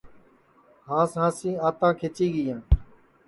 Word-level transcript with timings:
ہانٚس 0.87 1.11
ہانٚسی 1.17 1.51
آنٚتاں 1.65 1.91
کھِچی 1.99 2.27
گئِییاں 2.33 2.61